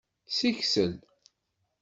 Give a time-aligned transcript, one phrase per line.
[0.27, 0.93] Siksel.